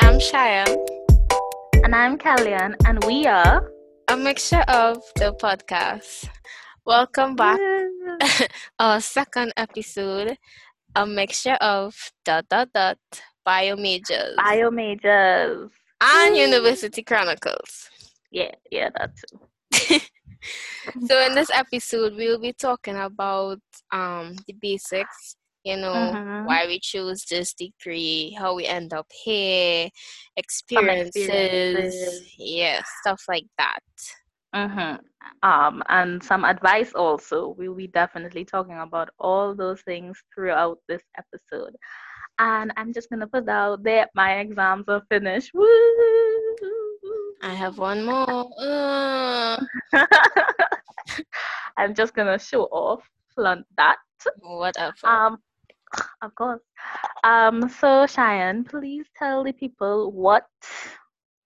[0.00, 0.76] I'm Shiann.
[1.84, 3.70] And I'm Kellyanne, and we are
[4.08, 6.28] a mixture of the podcast.
[6.84, 7.60] Welcome back.
[8.78, 10.36] Our second episode,
[10.96, 11.94] a mixture of
[12.24, 12.98] dot dot dot
[13.44, 14.36] bio majors.
[14.36, 15.70] Bio majors.
[16.00, 17.88] And University Chronicles.
[18.30, 20.00] Yeah, yeah, that too.
[21.06, 23.60] so in this episode we'll be talking about
[23.92, 26.46] um the basics you know mm-hmm.
[26.46, 29.88] why we choose this degree how we end up here
[30.36, 32.34] experiences, experiences.
[32.38, 33.80] yeah stuff like that
[34.54, 34.96] mm-hmm.
[35.48, 41.02] um and some advice also we'll be definitely talking about all those things throughout this
[41.18, 41.74] episode
[42.38, 45.66] and i'm just gonna put out there my exams are finished Woo!
[47.42, 49.58] i have one more uh.
[51.76, 53.96] i'm just gonna show off flaunt that
[54.40, 55.38] whatever um
[56.22, 56.60] of course.
[57.24, 60.46] Um, so Shiann, please tell the people what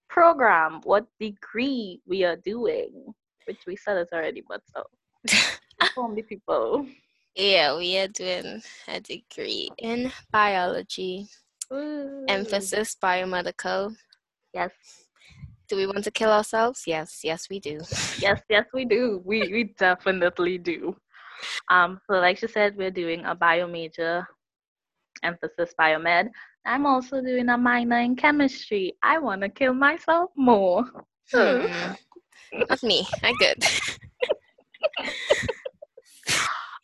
[0.08, 3.12] program, what degree we are doing,
[3.46, 4.84] which we said it already, but so
[5.80, 6.86] inform the people.
[7.34, 11.26] Yeah, we are doing a degree in biology.
[11.72, 12.24] Ooh.
[12.28, 13.96] Emphasis biomedical.
[14.52, 14.70] Yes.
[15.68, 16.84] Do we want to kill ourselves?
[16.86, 17.80] Yes, yes, we do.
[18.20, 19.20] yes, yes, we do.
[19.24, 20.94] We we definitely do.
[21.70, 24.26] Um, so like she said, we're doing a bio major,
[25.24, 26.30] emphasis biomed.
[26.66, 28.94] I'm also doing a minor in chemistry.
[29.02, 30.84] I want to kill myself more.
[31.32, 31.66] Hmm.
[32.52, 33.06] Not me.
[33.22, 33.64] I good.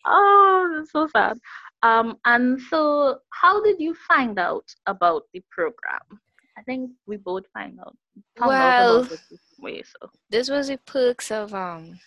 [0.07, 1.39] oh, so sad.
[1.83, 6.21] Um, and so how did you find out about the program?
[6.59, 7.97] I think we both find out.
[8.39, 9.23] well, out this
[9.59, 11.99] way, so this was the perks of um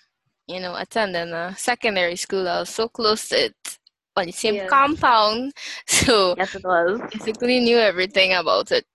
[0.48, 2.48] you know, attending a secondary school.
[2.48, 3.80] I was so close to it
[4.16, 4.68] on the same yeah.
[4.68, 5.54] compound.
[5.88, 7.02] So yes, it was.
[7.12, 8.86] Basically knew everything about it.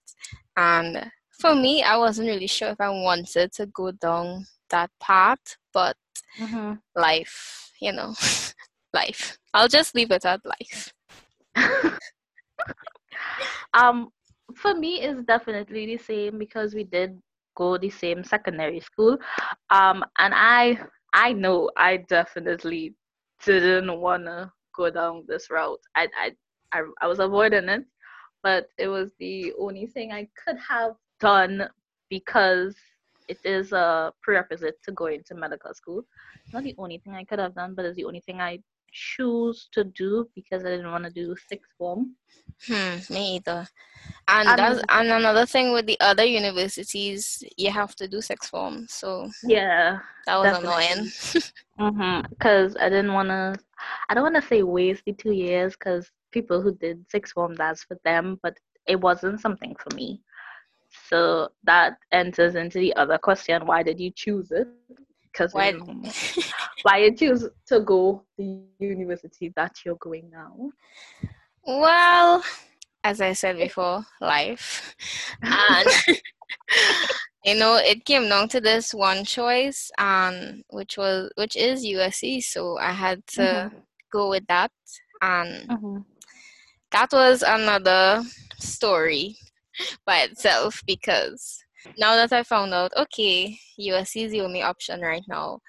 [0.56, 5.56] And for me, I wasn't really sure if I wanted to go down that path,
[5.72, 5.96] but
[6.38, 6.74] mm-hmm.
[6.96, 8.14] life, you know,
[8.92, 9.38] life.
[9.54, 10.92] I'll just leave it at life.
[13.74, 14.08] um,
[14.54, 17.18] for me, it's definitely the same because we did
[17.56, 19.18] go the same secondary school.
[19.70, 20.80] Um, and I
[21.12, 22.94] I know I definitely
[23.44, 25.80] didn't want to go down this route.
[25.94, 26.32] I, I,
[26.72, 27.84] I, I was avoiding it,
[28.42, 31.68] but it was the only thing I could have done
[32.08, 32.74] because
[33.28, 36.02] it is a prerequisite to go into medical school.
[36.52, 38.60] Not the only thing I could have done, but it's the only thing I
[38.92, 42.14] choose to do because I didn't want to do sixth form.
[42.66, 43.66] Hmm, me either.
[44.28, 48.50] And and, that's, and another thing with the other universities, you have to do sixth
[48.50, 48.86] form.
[48.88, 50.86] So yeah, that was definitely.
[50.86, 51.10] annoying.
[52.30, 53.54] Because I didn't want to.
[54.08, 57.54] I don't want to say waste the two years because people who did sixth form,
[57.54, 58.56] that's for them, but
[58.86, 60.20] it wasn't something for me.
[61.08, 64.66] So that enters into the other question: Why did you choose it?
[65.22, 65.72] Because why,
[66.82, 70.70] why you choose to go the university that you're going now?
[71.66, 72.42] Well,
[73.04, 74.94] as I said before, life.
[75.42, 75.88] And
[77.44, 82.42] you know, it came down to this one choice, um, which was which is USC.
[82.42, 83.78] So I had to mm-hmm.
[84.12, 84.72] go with that.
[85.22, 85.98] And mm-hmm.
[86.90, 88.22] that was another
[88.58, 89.36] story
[90.04, 91.62] by itself because
[91.96, 95.60] now that I found out, okay, USC is the only option right now,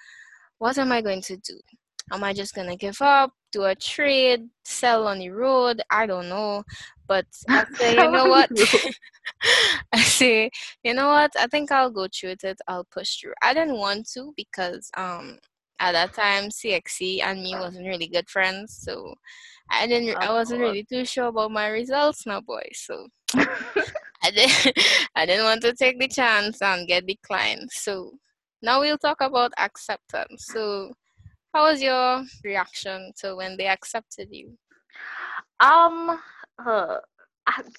[0.59, 1.59] what am I going to do?
[2.12, 5.81] Am I just gonna give up, do a trade, sell on the road?
[5.90, 6.64] I don't know.
[7.08, 8.50] But I say, you know what?
[9.92, 10.52] I say,
[10.84, 11.31] you know what?
[11.40, 12.62] I think I'll go through it.
[12.68, 13.34] I'll push through.
[13.42, 15.40] I didn't want to because um
[15.80, 19.14] at that time CXC and me wasn't really good friends, so
[19.72, 20.18] I didn't.
[20.18, 22.68] I wasn't really too sure about my results now, boy.
[22.74, 24.78] So I didn't.
[25.16, 27.70] I didn't want to take the chance and get declined.
[27.72, 28.14] So
[28.62, 30.46] now we'll talk about acceptance.
[30.47, 30.92] So
[31.53, 34.58] how was your reaction to when they accepted you?
[35.59, 36.20] Um,
[36.66, 36.97] uh,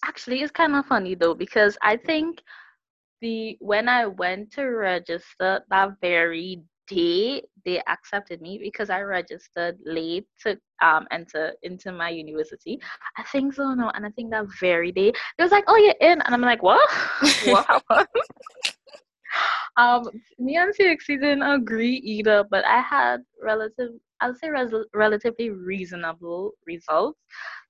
[0.04, 2.42] actually, it's kind of funny though because I think
[3.20, 9.78] the when I went to register that very day they accepted me because I registered
[9.84, 12.78] late to um enter into my university.
[13.16, 15.94] I think so, no, and I think that very day it was like, "Oh, you're
[16.00, 16.90] in," and I'm like, "What?
[17.46, 18.08] what happened?"
[19.76, 23.90] Um, me and CXC didn't agree either, but I had relative,
[24.20, 27.18] I'll say res- relatively reasonable results.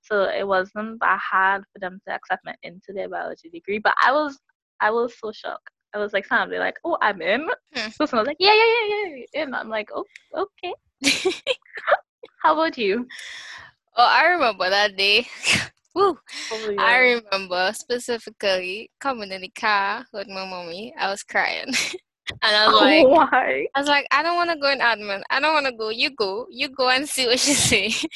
[0.03, 3.79] So it wasn't that hard for them to accept me into their biology degree.
[3.79, 4.39] But I was,
[4.81, 5.71] I was so shocked.
[5.93, 7.91] I was like, "Sam, they're like, oh, I'm in." Hmm.
[7.91, 10.05] So someone was like, "Yeah, yeah, yeah, yeah," and I'm like, "Oh,
[10.37, 10.73] okay."
[12.43, 13.07] How about you?
[13.97, 15.27] Oh, I remember that day.
[15.95, 16.19] Woo.
[16.51, 20.95] Oh, I remember specifically coming in the car with my mommy.
[20.99, 21.67] I was crying.
[22.43, 23.67] and I was Oh, like, why?
[23.75, 25.23] I was like, I don't want to go in admin.
[25.31, 25.91] I don't want to go.
[25.91, 26.47] You go.
[26.51, 27.91] You go and see what she say.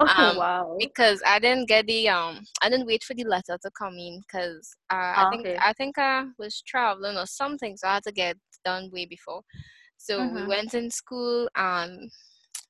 [0.00, 0.78] Oh, um, wow.
[0.78, 4.20] because I didn't get the um, I didn't wait for the letter to come in
[4.20, 5.58] because uh, I Ah, think okay.
[5.60, 9.42] I think I was traveling or something, so I had to get done way before.
[9.96, 10.46] So we Mhm.
[10.46, 12.10] went in school and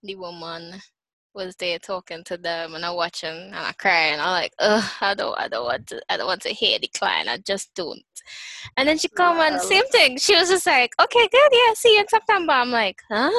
[0.03, 0.81] the woman
[1.35, 4.85] was there talking to them and I watching and I cry and I'm like, ugh,
[5.01, 7.29] I don't I don't want to I don't want to hear the client.
[7.29, 8.03] I just don't.
[8.77, 9.65] And then she come and Well.
[9.65, 10.19] same thing.
[10.19, 12.53] She was just like, Okay, good, yeah, see you in September.
[12.53, 13.31] I'm like, huh?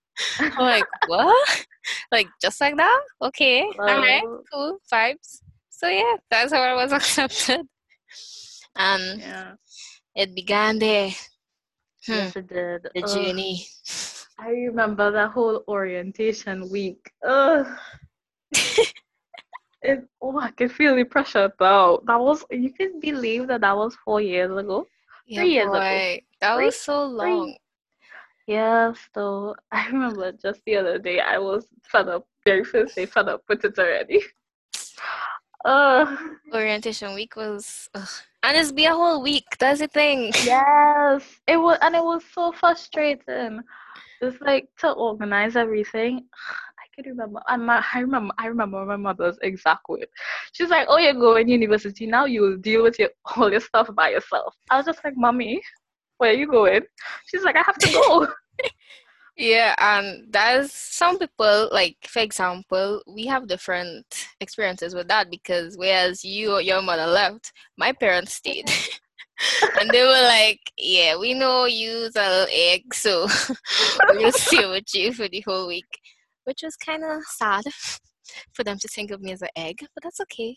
[0.40, 1.66] I'm like, what?
[2.12, 3.00] like just like that?
[3.22, 3.62] Okay.
[3.78, 4.22] All right,
[4.52, 5.40] cool, vibes.
[5.70, 7.66] So yeah, that's how I was accepted.
[8.76, 9.52] And yeah.
[10.14, 11.10] it began there.
[12.06, 12.88] Hmm, Yes, it did.
[12.94, 13.08] the Ugh.
[13.08, 13.66] journey.
[14.38, 17.10] I remember that whole orientation week.
[17.26, 17.66] Ugh.
[19.80, 22.02] It, oh, I can feel the pressure though.
[22.06, 24.88] That was, you can believe that that was four years ago.
[25.26, 26.18] Yeah, Three years ago.
[26.40, 27.56] That Three- was so long.
[28.48, 33.06] Yes, so I remember just the other day I was fed up, very first day
[33.06, 34.22] fed up with it already.
[35.64, 36.16] Uh,
[36.54, 38.08] orientation week was ugh.
[38.44, 42.22] and it's be a whole week that's the thing yes, it was, and it was
[42.32, 43.60] so frustrating.
[44.20, 46.26] It's like to organize everything.
[46.78, 50.06] I could remember, and my, I remember, I remember my mother's exact word.
[50.52, 52.24] She's like, "Oh, you're going university now.
[52.24, 55.62] You will deal with your all your stuff by yourself." I was just like, "Mommy,
[56.16, 56.82] where are you going?"
[57.26, 58.28] She's like, "I have to go."
[59.38, 65.76] yeah and that's some people like for example we have different experiences with that because
[65.78, 68.96] whereas you your mother left my parents stayed mm-hmm.
[69.80, 73.26] and they were like yeah we know you's a little egg so
[74.10, 75.86] we'll stay with you for the whole week
[76.44, 77.64] which was kind of sad
[78.52, 80.56] for them to think of me as an egg but that's okay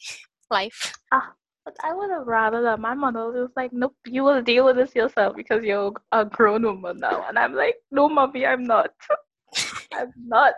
[0.50, 1.34] life Ah,
[1.66, 4.78] But I would have rather that my mother was like, nope, you will deal with
[4.78, 7.24] this yourself because you're a grown woman now.
[7.28, 8.90] And I'm like, no, mommy, I'm not.
[9.94, 10.54] I'm not.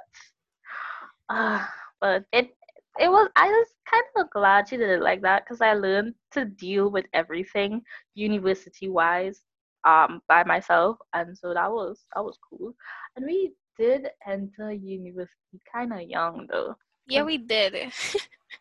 [1.29, 1.69] Ah,
[1.99, 2.55] but it
[2.99, 6.13] it was I was kind of glad she did it like that because I learned
[6.33, 7.81] to deal with everything
[8.15, 9.41] university wise
[9.87, 12.73] um by myself and so that was that was cool.
[13.15, 16.75] And we did enter university kind of young though.
[17.07, 17.75] yeah we did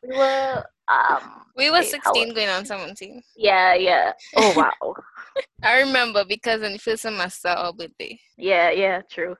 [0.02, 4.12] We were um we were wait, how 16 going on 17 yeah yeah.
[4.36, 4.72] Oh wow.
[5.62, 8.18] I remember because in the first semester our birthday.
[8.36, 9.36] Yeah, yeah, true.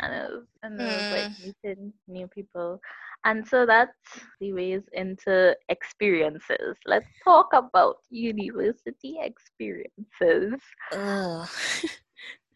[0.00, 1.10] And it was, and it was Mm.
[1.10, 1.28] like
[1.64, 2.80] meeting new people.
[3.24, 3.92] And so that's
[4.40, 6.76] the ways into experiences.
[6.86, 10.60] Let's talk about university experiences.
[10.92, 11.48] Ugh.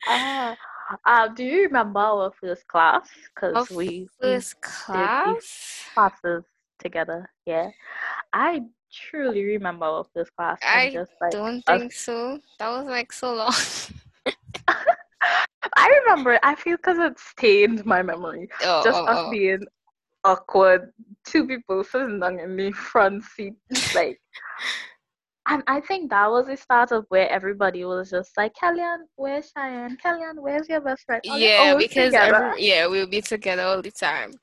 [0.05, 0.57] Ah,
[1.07, 3.09] uh, do you remember our first class?
[3.35, 5.85] Because we, we first class.
[5.95, 6.45] classes
[6.81, 7.31] together.
[7.47, 7.71] Yeah,
[8.33, 8.63] I
[8.93, 10.59] truly remember our first class.
[10.63, 12.41] I just like don't us- think so.
[12.59, 13.55] That was like so long.
[15.77, 16.39] I remember.
[16.43, 18.49] I feel because it stained my memory.
[18.65, 19.31] oh, just oh, us oh.
[19.31, 19.65] being
[20.25, 20.93] awkward,
[21.27, 23.55] two people sitting down in the front seat,
[23.95, 24.21] like.
[25.49, 29.51] And I think that was the start of where everybody was just like, Kellyanne, where's
[29.53, 30.01] Shiann?
[30.01, 31.21] Kellyanne, where's your best friend?
[31.27, 34.35] Oh, they're Yeah, because every, yeah, we'll be together all the time.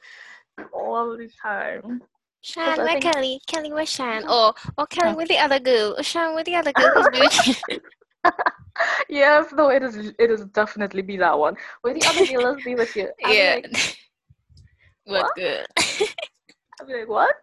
[0.73, 2.01] all the time.
[2.41, 3.39] Shan, where think- Kelly?
[3.47, 4.23] Kelly, where Shan?
[4.29, 5.15] Or or Kelly, Oh.
[5.15, 5.95] with the other girl?
[5.97, 7.07] Or Shan, with the other girl
[9.09, 9.95] yes, no, it is.
[9.95, 11.55] It is definitely be that one.
[11.81, 13.09] Where the other dealers be with you?
[13.25, 13.59] Be yeah.
[13.63, 13.97] like,
[15.17, 15.35] What?
[15.35, 15.65] good.
[16.79, 17.35] I'll be like, what?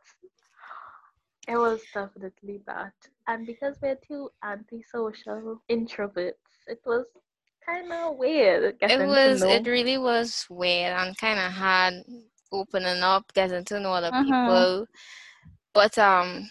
[1.49, 2.93] It was definitely that.
[3.29, 6.33] And because we're two antisocial introverts,
[6.67, 7.05] it was
[7.67, 11.95] kind of weird getting it was it really was weird and kind of hard
[12.53, 14.25] opening up getting to know other Mhm.
[14.25, 14.87] people
[15.75, 16.49] but um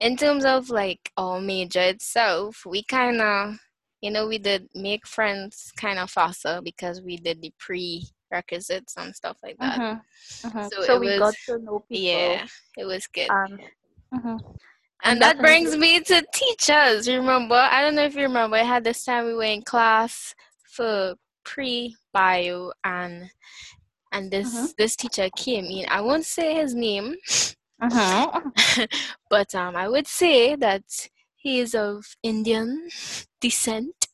[0.00, 3.56] in terms of like our major itself we kind of
[4.02, 7.52] you know we did make friends kind of faster because we did the
[8.34, 10.00] prerequisites and stuff like that Mhm,
[10.44, 10.72] mhm.
[10.72, 11.96] So So, it we was- got to know people.
[11.96, 13.60] yeah it was good And,
[14.14, 14.40] mhm.
[14.40, 14.42] and
[15.04, 18.84] and that brings me to teachers remember i don't know if you remember i had
[18.84, 20.34] this time we were in class
[20.68, 21.14] for
[21.44, 23.30] pre-bio and
[24.12, 24.76] and this Mhm.
[24.78, 27.16] this teacher came in i won't say his name
[27.82, 28.52] Mhm.
[29.30, 32.88] but um i would say that he is of indian
[33.40, 34.06] descent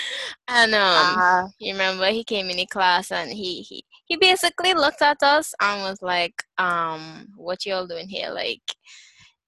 [0.48, 4.74] and um Ah, you remember he came in the class and he he he basically
[4.74, 8.62] looked at us and was like um what y'all doing here like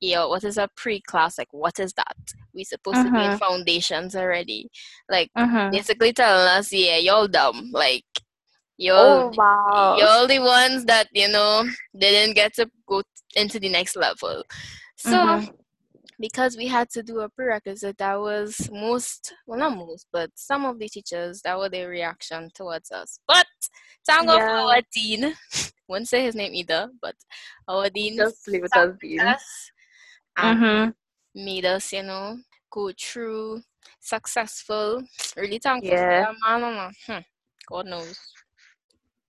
[0.00, 2.16] yo what is a pre-class like what is that
[2.54, 3.38] we supposed to be in Mhm.
[3.38, 4.68] foundations already
[5.10, 5.70] like mhm.
[5.70, 8.04] basically telling us yeah y'all dumb like
[8.78, 9.98] You're, Oh wow.
[9.98, 11.64] y'all the ones that, you know,
[11.96, 13.02] didn't get to go
[13.36, 14.42] into the next level.
[14.96, 15.54] So, Mhm.
[16.20, 20.64] Because we had to do a prerequisite, that was most, well, not most, but some
[20.64, 23.20] of the teachers, that was their reaction towards us.
[23.26, 23.46] But
[24.06, 25.34] thank God for our dean.
[25.88, 27.14] Won't say his name either, but
[27.68, 29.20] our dean Just leave it as being.
[29.20, 29.70] us
[30.38, 30.94] Mhm.
[31.34, 32.38] made us, you know,
[32.70, 33.62] go through
[34.00, 35.02] successful.
[35.36, 36.32] Really thankful for Yeah.
[36.42, 36.92] that man.
[37.06, 37.18] Hmm.
[37.68, 38.18] God knows.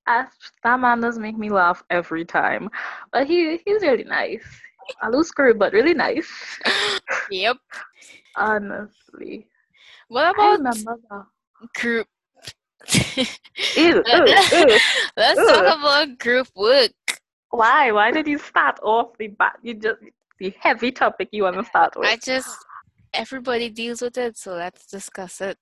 [0.08, 0.28] As-
[0.64, 2.70] That man does make me laugh every time,
[3.12, 4.44] but he he's really nice.
[5.02, 6.30] A little screw, but really nice.
[7.32, 7.58] yep.
[8.36, 9.48] Honestly,
[10.08, 11.28] What about
[11.76, 12.08] group?
[12.94, 13.26] Ew,
[13.76, 14.78] ew, ew.
[15.18, 16.92] Let's talk about group work.
[17.50, 17.92] Why?
[17.92, 19.58] Why did you start off the bat?
[19.62, 20.00] You just
[20.40, 22.08] the heavy topic you want to start with.
[22.08, 22.56] I just
[23.14, 25.58] everybody deals with it, so let's discuss it.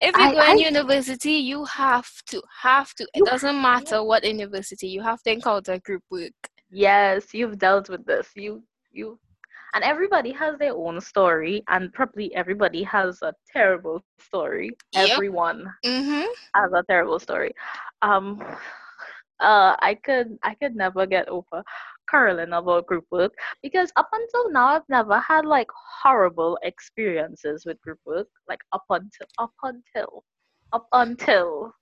[0.00, 3.06] If you I- go in university, you have to have to.
[3.14, 6.32] It doesn't matter what university you have to encounter group work.
[6.70, 8.30] Yes, you've dealt with this.
[8.36, 8.62] You
[8.92, 9.18] you
[9.74, 14.76] and everybody has their own story and probably everybody has a terrible story.
[14.92, 15.20] Yep.
[15.20, 16.26] Everyone Mm-hmm.
[16.54, 17.52] has a terrible story.
[18.02, 18.40] Um
[19.40, 21.62] uh I could I could never get over
[22.10, 25.68] Carolyn about group work because up until now I've never had like
[26.02, 28.28] horrible experiences with group work.
[28.48, 30.24] Like up until up until
[30.72, 31.72] up until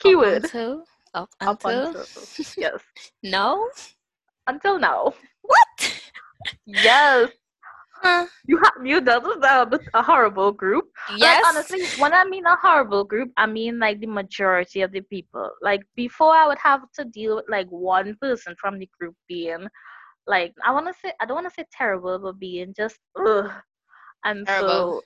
[0.00, 0.84] keyword Up until
[1.14, 2.82] up up until, until yes
[3.22, 3.68] no.
[4.46, 6.00] Until now What?
[6.66, 7.30] yes
[8.02, 8.26] Huh.
[8.46, 10.86] You have you that was a, a horrible group.
[11.18, 11.40] Yes.
[11.44, 15.02] Like, honestly, when I mean a horrible group, I mean like the majority of the
[15.02, 15.50] people.
[15.62, 19.68] Like before, I would have to deal with like one person from the group being
[20.26, 23.50] like I want to say I don't want to say terrible, but being just ugh,
[24.24, 24.68] and Horrible.
[24.68, 25.02] so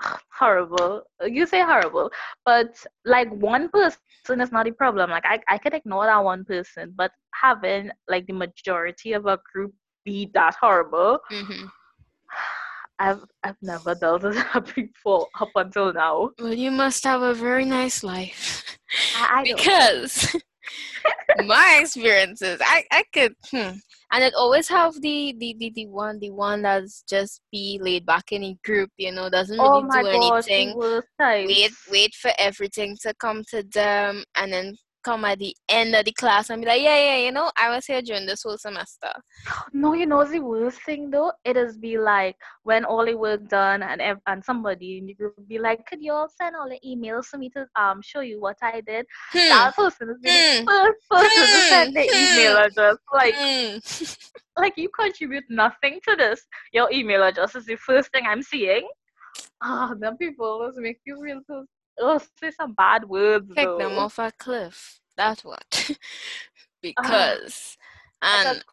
[0.38, 1.02] horrible.
[1.24, 2.10] You say horrible,
[2.44, 5.10] but like one person is not a problem.
[5.10, 9.38] Like I I could ignore that one person, but having like the majority of a
[9.52, 9.72] group
[10.04, 11.18] be that horrible.
[11.30, 11.66] hmm
[12.98, 16.30] I've I've never dealt with that before up until now.
[16.38, 18.78] Well, you must have a very nice life.
[19.16, 20.36] I, I because
[21.46, 23.76] my experiences I, I could hmm.
[24.12, 28.06] and it always have the, the the the one the one that's just be laid
[28.06, 30.76] back in a group you know doesn't really Oh do anything
[31.46, 36.04] wait wait for everything to come to them and then come at the end of
[36.04, 38.58] the class and be like yeah yeah you know I was here during this whole
[38.58, 39.12] semester
[39.72, 41.32] No, you know the worst thing though?
[41.44, 45.34] It is be like when all the work done and and somebody in the group
[45.48, 48.40] be like, could you all send all the emails for me to um show you
[48.40, 49.06] what I did?
[49.32, 50.64] Hmm, That person is Hmm.
[50.64, 52.32] the first person to send the Hmm.
[52.38, 52.96] email address.
[53.12, 53.78] Like hmm.
[54.58, 56.40] like you contribute nothing to this.
[56.72, 58.88] Your email address is the first thing I'm seeing.
[59.62, 61.64] Ah, them people always make you feel so
[62.00, 63.78] oh say some bad words kick though.
[63.78, 65.96] them off a cliff that's what
[66.82, 67.76] because
[68.22, 68.64] and That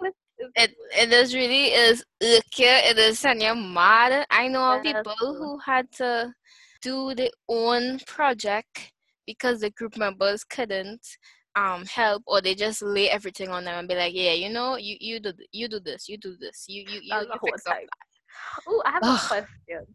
[0.55, 2.81] it it is really is okay.
[2.89, 4.25] It is send you mad.
[4.29, 6.33] I know Yes, people who had to
[6.81, 8.91] do their own project
[9.27, 11.05] because the group members couldn't
[11.55, 14.77] um help or they just lay everything on them and be like, yeah, you know,
[14.77, 17.73] you you do you do this, you do this, you you you, you fix up
[17.73, 17.87] time.
[18.67, 19.85] Oh, I have a question.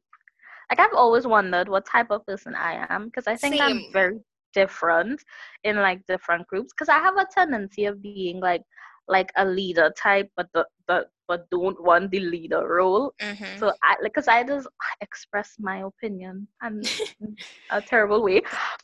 [0.70, 4.20] Like I've always wondered what type of person I am because I think I'm very
[4.54, 5.24] different
[5.64, 8.64] in like different groups because I have a tendency of being like
[9.08, 13.14] like a leader type, but the, the but don't want the leader role.
[13.22, 14.68] hmm So I like, cause I just
[15.02, 16.90] express my opinion and
[17.22, 17.38] in
[17.72, 18.42] a terrible way,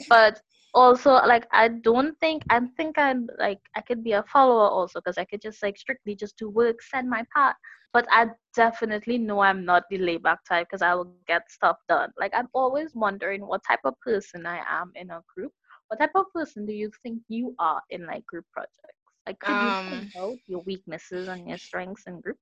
[0.09, 0.41] but
[0.73, 5.01] also like I don't think I think I'm like I could be a follower also,
[5.01, 7.55] cause I could just like strictly just do work, send my part.
[7.93, 12.11] But I definitely know I'm not the layback type, cause I will get stuff done.
[12.19, 15.51] Like I'm always wondering what type of person I am in a group.
[15.87, 19.03] What type of person do you think you are in like group projects?
[19.27, 22.41] Like could you Um, point out your weaknesses and your strengths in groups?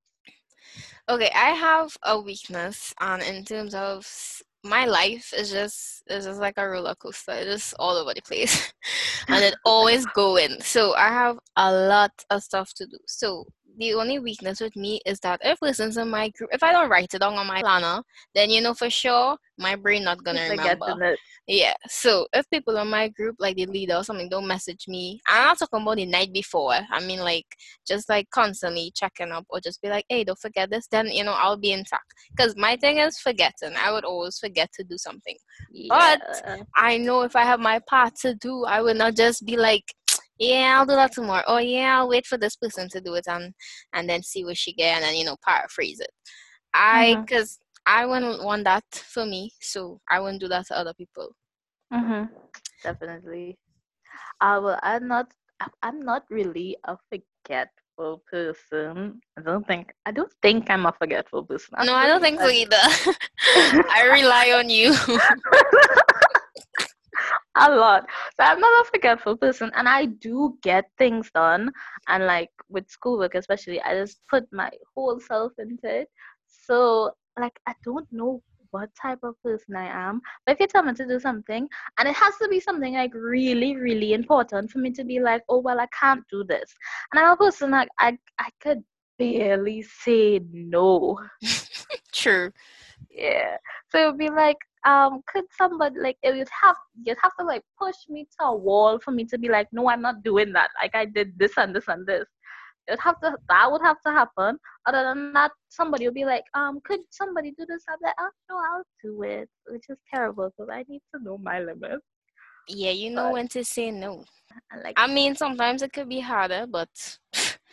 [1.09, 4.05] Okay, I have a weakness, and in terms of
[4.63, 7.34] my life is just is just like a roller coaster.
[7.34, 8.74] It's just all over the place,
[9.27, 10.62] and it always going.
[10.62, 12.98] So I have a lot of stuff to do.
[13.08, 13.46] So
[13.81, 16.89] the only weakness with me is that if person's in my group, if I don't
[16.89, 18.03] write it down on my planner,
[18.35, 21.15] then you know for sure my brain not gonna remember.
[21.47, 21.73] Yeah.
[21.88, 25.47] So if people on my group, like the leader or something, don't message me, I'm
[25.47, 26.73] not talking about the night before.
[26.73, 27.45] I mean, like
[27.88, 30.88] just like constantly checking up or just be like, hey, don't forget this.
[30.88, 32.13] Then you know I'll be intact.
[32.35, 33.73] Because my thing is forgetting.
[33.77, 35.35] I would always forget to do something.
[35.89, 36.21] But
[36.75, 39.83] I know if I have my part to do, I will not just be like,
[40.41, 41.43] yeah, I'll do that tomorrow.
[41.45, 43.53] Oh yeah, I'll wait for this person to do it and
[43.93, 46.10] and then see what she get and then you know paraphrase it.
[46.74, 48.01] I because mm-hmm.
[48.01, 51.36] I wouldn't want that for me, so I wouldn't do that to other people.
[51.93, 52.33] Mm-hmm.
[52.83, 53.60] Definitely.
[54.41, 54.79] I will.
[54.81, 55.31] I'm not.
[55.83, 59.21] I'm not really a forgetful person.
[59.38, 59.93] I don't think.
[60.07, 61.75] I don't think I'm a forgetful person.
[61.83, 62.77] No, I don't think so either.
[63.91, 64.95] I rely on you.
[67.55, 68.05] a lot.
[68.38, 71.72] So I'm not a forgetful person and I do get things done.
[72.08, 76.08] And like with schoolwork especially, I just put my whole self into it.
[76.48, 78.41] So like I don't know
[78.72, 80.22] what type of person I am.
[80.46, 81.67] But if you tell me to do something
[81.98, 85.43] and it has to be something like really, really important for me to be like,
[85.50, 86.74] oh well I can't do this.
[87.12, 88.84] And I'm a person like I I could
[89.20, 91.20] barely say no.
[92.13, 92.51] True.
[93.10, 93.58] Yeah.
[93.89, 97.45] So it would be like, um, could somebody like it would have you'd have to
[97.45, 100.53] like push me to a wall for me to be like, no, I'm not doing
[100.53, 100.69] that.
[100.81, 102.25] Like I did this and this and this.
[102.88, 104.57] It would have to that would have to happen.
[104.88, 107.83] Other than that, somebody would be like, um, could somebody do this?
[107.88, 111.38] I'm like, oh no, I'll do it, which is terrible because I need to know
[111.38, 112.03] my limits.
[112.67, 114.23] Yeah, you know but, when to say no.
[114.83, 116.89] Like I mean, sometimes it could be harder, but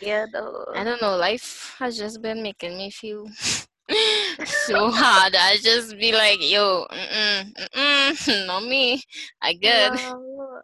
[0.01, 0.67] yeah, though.
[0.75, 1.17] I don't know.
[1.17, 3.27] Life has just been making me feel
[4.45, 5.35] so hard.
[5.35, 9.03] I just be like, yo, mm-mm, mm-mm, not me.
[9.43, 9.99] I good.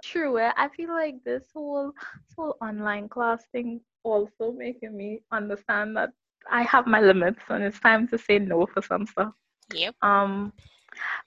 [0.04, 0.38] True.
[0.38, 0.52] Eh?
[0.56, 6.10] I feel like this whole this whole online class thing also making me understand that
[6.50, 9.32] I have my limits and it's time to say no for some stuff.
[9.72, 9.94] Yep.
[10.02, 10.52] Um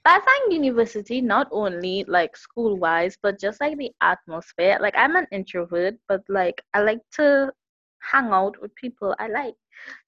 [0.03, 4.77] but I find university not only like school wise, but just like the atmosphere.
[4.79, 7.51] Like I'm an introvert, but like I like to
[7.99, 9.55] hang out with people I like.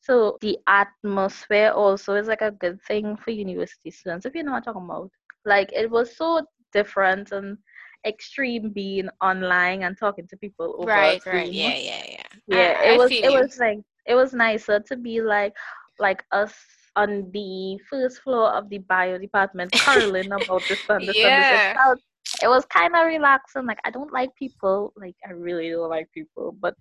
[0.01, 4.51] So the atmosphere also is like a good thing for university students, if you know
[4.51, 5.11] what I'm talking about.
[5.45, 7.57] Like it was so different and
[8.05, 11.33] extreme being online and talking to people over right Zoom.
[11.33, 13.33] right yeah yeah yeah yeah I, it I was it you.
[13.33, 15.53] was like it was nicer to be like
[15.99, 16.53] like us
[16.95, 21.27] on the first floor of the bio department caroling about this and this yeah.
[21.27, 21.61] and this.
[21.61, 21.99] It felt
[22.41, 23.65] it was kind of relaxing.
[23.65, 24.93] Like I don't like people.
[24.95, 26.55] Like I really don't like people.
[26.59, 26.75] But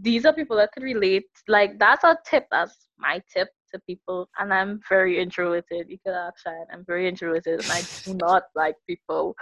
[0.00, 1.26] these are people that could relate.
[1.48, 2.46] Like that's a tip.
[2.50, 4.28] That's my tip to people.
[4.38, 5.88] And I'm very introverted.
[5.88, 6.66] You could ask Shine.
[6.72, 9.34] I'm very introverted, and I do not like people.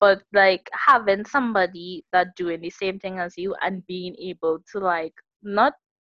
[0.00, 4.78] But like having somebody that doing the same thing as you and being able to
[4.78, 5.74] like not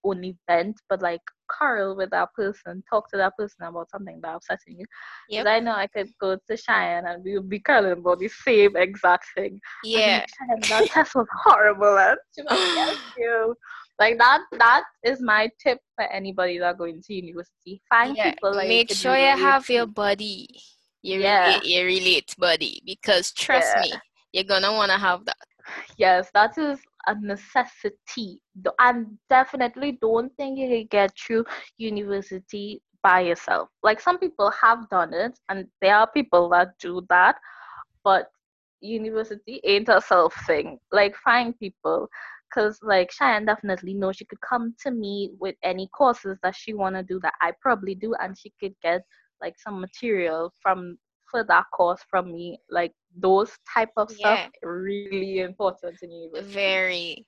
[0.06, 4.36] only vent but like quarrel with that person, talk to that person about something that
[4.36, 4.86] upsetting you.
[5.28, 5.46] Because yep.
[5.46, 8.76] I know I could go to Shiann and we would be quarreling about the same
[8.76, 9.60] exact thing.
[9.84, 10.24] Yeah.
[10.40, 11.98] And that test was horrible.
[11.98, 13.54] And she was like, you.
[13.98, 17.80] Like that that is my tip for anybody that going to university.
[17.88, 18.32] Find yeah.
[18.32, 20.48] people like make sure you have your buddy.
[21.02, 21.46] You yeah.
[21.46, 23.82] relate, you relate buddy because trust yeah.
[23.82, 23.92] me,
[24.32, 25.36] you're gonna wanna have that.
[25.96, 28.40] Yes, that is a necessity.
[28.78, 31.44] And definitely don't think you can get through
[31.78, 33.68] university by yourself.
[33.82, 37.36] Like some people have done it, and there are people that do that,
[38.02, 38.26] but
[38.80, 40.78] university ain't a self thing.
[40.92, 42.08] Like find people.
[42.54, 46.74] Cause like Shiann definitely knows she could come to me with any courses that she
[46.74, 49.02] wanna do that I probably do, and she could get
[49.40, 50.96] like some material from
[51.30, 52.58] for that course from me.
[52.70, 54.44] Like those type of yeah.
[54.44, 56.52] stuff really important in university.
[56.52, 57.26] Very.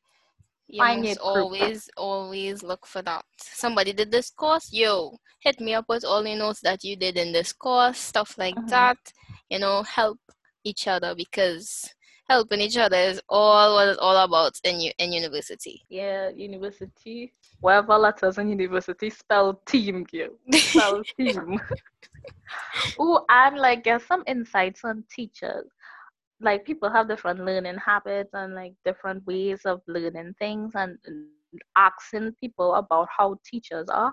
[0.71, 3.25] You Find must always, always look for that.
[3.41, 7.17] Somebody did this course, yo, hit me up with all the notes that you did
[7.17, 8.67] in this course, stuff like mm-hmm.
[8.69, 8.99] that.
[9.49, 10.19] You know, help
[10.65, 11.89] each other because
[12.29, 15.83] helping each other is all what it's all about in you in university.
[15.89, 17.33] Yeah, university.
[17.61, 21.61] Whatever letters in university, spell team, you spell team.
[22.99, 25.67] oh, and like get some insights on teachers.
[26.41, 30.97] Like people have different learning habits and like different ways of learning things and
[31.77, 34.13] asking people about how teachers are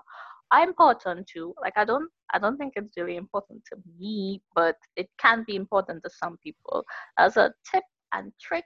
[0.52, 1.54] are important too.
[1.60, 5.56] Like i don't i don't think it's really important to me but it can be
[5.56, 6.84] important to some people.
[7.18, 8.64] As a tip and trick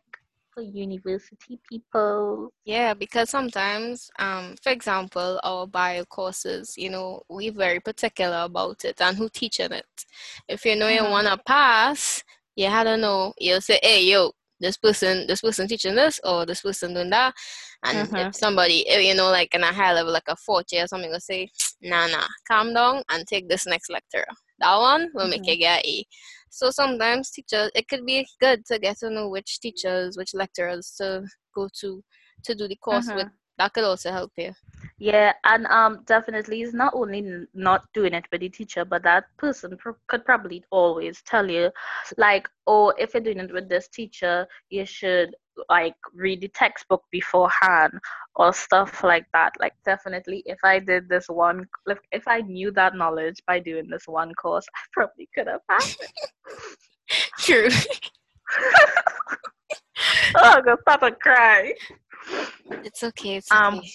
[0.52, 7.52] for university people yeah because sometimes um for example our bio courses you know we're
[7.52, 10.04] very particular about it and who teaching it
[10.48, 11.04] if you know mm-hmm.
[11.04, 12.22] you want to pass
[12.56, 16.44] yeah, I don't know you'll say hey yo this person this person teaching this or
[16.44, 17.34] this person doing that
[17.84, 18.16] and mm-hmm.
[18.16, 21.10] if somebody you know like in a high level like a fourth year or something
[21.10, 21.48] will say
[21.80, 24.26] nah nah calm down and take this next lecture
[24.60, 25.30] that one will mm-hmm.
[25.30, 26.04] make you get a
[26.50, 30.94] so sometimes teachers it could be good to get to know which teachers which lecturers
[30.96, 32.02] to go to
[32.44, 33.16] to do the course mm-hmm.
[33.16, 34.52] with that could also help you
[34.98, 39.24] yeah and um definitely it's not only not doing it with the teacher but that
[39.36, 41.70] person pr- could probably always tell you
[42.16, 45.34] like oh if you're doing it with this teacher you should
[45.68, 47.92] like read the textbook beforehand
[48.36, 49.52] or stuff like that.
[49.60, 53.88] Like definitely if I did this one if, if I knew that knowledge by doing
[53.88, 56.10] this one course, I probably could have passed it.
[57.38, 57.68] True.
[60.36, 61.74] oh, I'm gonna start to cry.
[62.84, 63.36] It's okay.
[63.36, 63.88] It's Um, okay.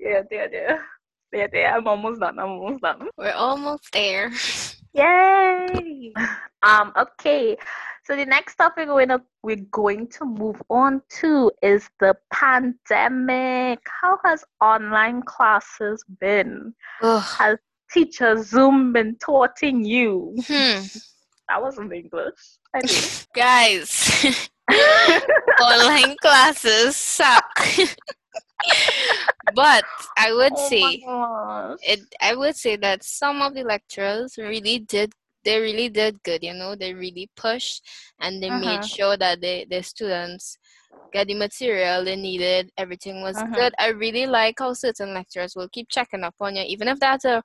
[0.00, 0.78] Yeah, yeah, yeah.
[1.32, 2.38] Yeah, yeah, I'm almost done.
[2.38, 3.08] I'm almost done.
[3.16, 4.30] We're almost there.
[4.92, 6.12] Yay!
[6.62, 7.56] Um, okay.
[8.04, 13.78] So the next topic we're gonna we're going to move on to is the pandemic.
[14.00, 16.74] How has online classes been?
[17.02, 17.22] Ugh.
[17.38, 17.58] Has
[17.92, 20.34] teacher Zoom been taughting you?
[20.46, 20.82] Hmm.
[21.48, 22.38] That wasn't English.
[23.34, 24.24] Guys,
[25.60, 27.44] online classes suck.
[29.54, 29.84] but
[30.16, 31.02] I would Oh say
[31.82, 35.12] it I would say that some of the lecturers really did
[35.44, 37.82] they really did good, you know, they really pushed
[38.20, 38.50] and they Uh-huh.
[38.50, 40.56] made sure that they, the students
[41.12, 43.54] get the material they needed, everything was Uh-huh.
[43.54, 43.72] good.
[43.78, 47.24] I really like how certain lecturers will keep checking up on you, even if that's
[47.24, 47.42] a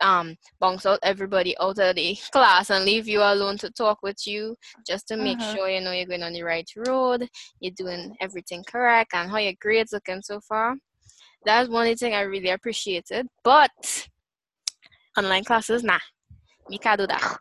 [0.00, 4.26] um bounce out everybody out of the class and leave you alone to talk with
[4.26, 5.42] you just to make Uh-huh.
[5.42, 7.28] sure you know you're going on the right road,
[7.60, 10.76] you're doing everything correct and how your grades looking so far.
[11.44, 13.28] That's one thing I really appreciated.
[13.44, 13.70] But
[15.16, 15.98] online classes, nah.
[16.68, 17.38] You can't do that.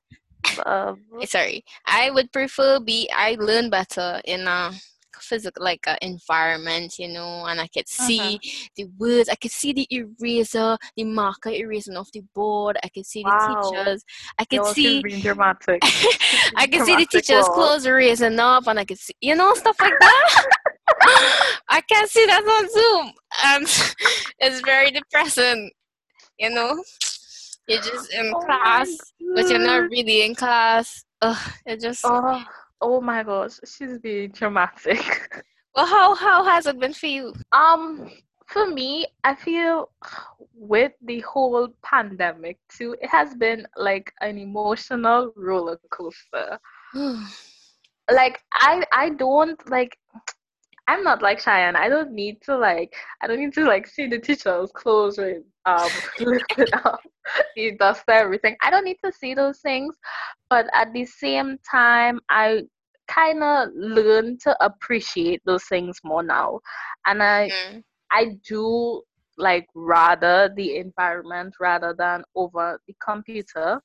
[0.66, 1.64] Um, Eh, Sorry.
[1.86, 4.72] I would prefer be I learn better in a
[5.20, 8.40] physical like a environment, you know, and I could see
[8.76, 13.06] the words, I could see the eraser, the marker erasing off the board, I could
[13.06, 13.32] see Wow.
[13.40, 14.04] the teachers,
[14.40, 15.80] I could see dramatic.
[16.56, 17.54] I can see the teacher's wall.
[17.56, 20.46] clothes raising up, and I can see, you know, stuff like that.
[21.70, 23.14] I can't see that on Zoom,
[23.46, 23.64] and
[24.40, 25.72] it's very depressing.
[26.40, 26.84] You know,
[27.68, 28.98] you're just in Oh class,
[29.36, 31.04] but you're not really in class.
[31.22, 32.02] Ugh, it just.
[32.04, 32.44] Oh,
[32.82, 35.44] oh my gosh, she's being dramatic.
[35.76, 37.36] Well, how how has it been for you?
[37.52, 38.10] Um,
[38.48, 39.92] for me, I feel
[40.56, 46.60] with the whole pandemic too, it has been like an emotional roller coaster.
[48.10, 49.98] Like I I don't like
[50.88, 51.76] I'm not like Shiann.
[51.76, 55.44] I don't need to like I don't need to like see the teacher's clothes with
[55.68, 56.02] um
[56.86, 57.00] up,
[57.56, 58.56] the dust everything.
[58.64, 59.96] I don't need to see those things.
[60.50, 62.64] But at the same time I
[63.08, 66.60] kind of learn to appreciate those things more now.
[67.06, 69.02] And I Mm, I do
[69.38, 73.82] like rather the environment rather than over the computer.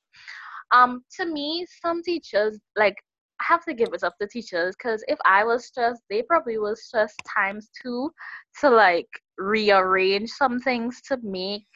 [0.73, 2.97] Um, to me, some teachers like
[3.43, 6.59] I have to give it up to teachers because if I was stressed, they probably
[6.59, 8.13] was stressed times two
[8.61, 11.67] to like rearrange some things to make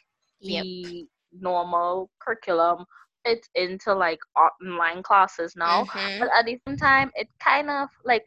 [0.41, 0.67] Yep.
[0.71, 1.07] the
[1.39, 2.85] normal curriculum
[3.25, 5.85] fit into like online classes now.
[5.85, 6.19] Mhm.
[6.19, 8.23] But at the same time, it kind of like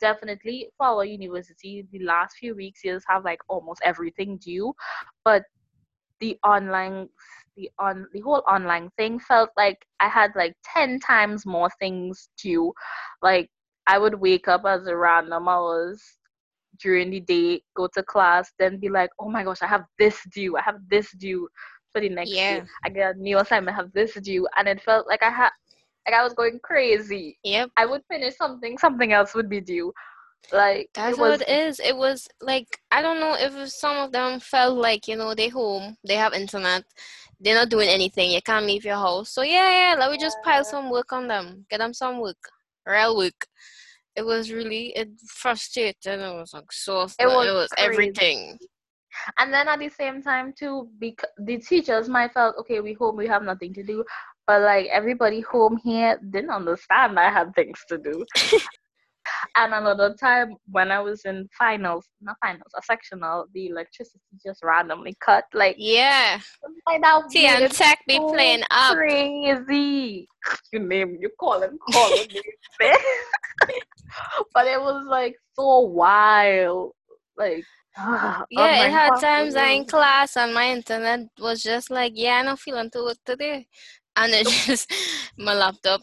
[0.00, 4.74] definitely for our university, the last few weeks years have like almost everything due,
[5.24, 5.44] but
[6.20, 7.08] the online
[7.56, 12.28] the on the whole online thing felt like I had like ten times more things
[12.42, 12.72] due.
[13.22, 13.50] Like
[13.86, 16.02] I would wake up as a random hours
[16.80, 20.18] during the day, go to class, then be like, oh my gosh, I have this
[20.32, 21.48] due, I have this due
[21.92, 22.48] for the next Yeah.
[22.48, 22.64] day.
[22.84, 25.50] I get a new assignment, I have this due, and it felt like I had
[26.06, 27.38] like I was going crazy.
[27.44, 27.70] Yep.
[27.76, 29.92] I would finish something, something else would be due.
[30.52, 31.80] Like That's it how was it is.
[31.80, 35.48] It was like I don't know if some of them felt like you know they
[35.48, 36.84] home, they have internet,
[37.40, 38.30] they're not doing anything.
[38.30, 39.30] You can't leave your house.
[39.30, 42.36] So yeah, yeah, let me just pile some work on them, get them some work,
[42.86, 43.46] real work.
[44.16, 46.20] It was really it frustrating.
[46.20, 47.26] It was exhausting.
[47.26, 48.58] It was was, everything.
[49.38, 53.16] and then at the same time too because the teachers might felt okay we home
[53.16, 54.04] we have nothing to do
[54.46, 58.24] but like everybody home here didn't understand i had things to do
[59.56, 64.62] and another time when i was in finals not finals a sectional the electricity just
[64.62, 66.40] randomly cut like Yeah,
[66.86, 68.96] like that made and Tech be so playing up.
[68.96, 70.28] crazy.
[70.72, 72.26] You name you call him call him
[74.54, 76.92] but it was like so wild.
[77.36, 77.64] Like
[77.98, 82.38] oh Yeah, it had times I in class and my internet was just like, yeah,
[82.38, 83.66] I'm not feeling to work today.
[84.16, 84.92] And it just,
[85.38, 86.02] my laptop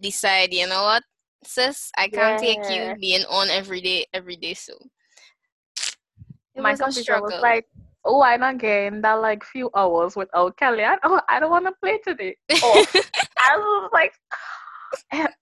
[0.00, 1.02] decide, you know what,
[1.44, 4.54] sis, I can't take you being on every day, every day.
[4.54, 4.74] So
[6.54, 7.30] it my was a struggle.
[7.30, 7.66] was like,
[8.04, 10.82] oh, I'm not getting that like few hours without Kelly.
[10.82, 12.36] And, oh, I don't want to play today.
[12.62, 12.86] Oh,
[13.38, 14.12] I was like,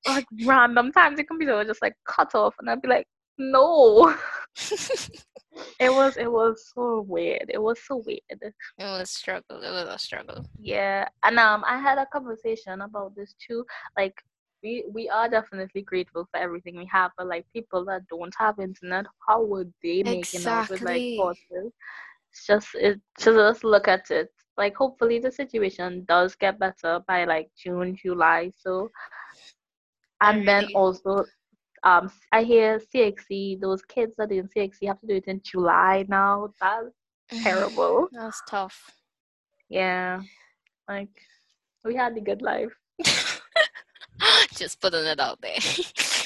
[0.07, 3.07] like random times the computer would just like cut off, and I'd be like,
[3.39, 4.15] no.
[5.81, 7.47] It was it was so weird.
[7.49, 8.21] It was so weird.
[8.31, 9.61] it was struggle.
[9.63, 10.45] It was a struggle.
[10.59, 13.65] Yeah, and um, I had a conversation about this too.
[13.97, 14.23] Like,
[14.62, 18.59] we we are definitely grateful for everything we have, but like people that don't have
[18.59, 21.73] internet, how would they make it out with like courses?
[22.33, 24.31] It's just it just look at it.
[24.57, 28.53] Like hopefully the situation does get better by like June, July.
[28.57, 28.90] So
[30.21, 31.25] and then also
[31.85, 35.40] um I hear CXC, those kids that are in CXC have to do it in
[35.44, 36.49] July now.
[36.61, 38.09] That's terrible.
[38.12, 38.92] That's tough.
[39.68, 40.23] Yeah.
[40.88, 41.11] Like
[41.85, 42.73] we had the good life.
[44.59, 45.59] Just putting it out there.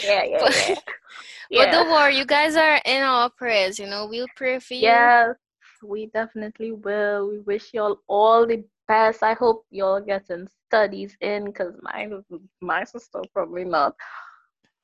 [0.02, 0.74] Yeah, yeah, But, yeah.
[1.52, 3.78] but don't worry, you guys are in our prayers.
[3.78, 4.80] You know, we'll pray for you.
[4.80, 5.36] Yes,
[5.84, 7.28] we definitely will.
[7.28, 9.22] We wish y'all all the best.
[9.22, 12.24] I hope y'all getting studies in because mine
[12.60, 13.94] my sister probably not.